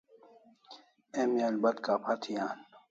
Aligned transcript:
Emi 1.21 1.41
albat 1.49 1.77
kapha 1.85 2.13
thi 2.23 2.33
an 2.47 2.57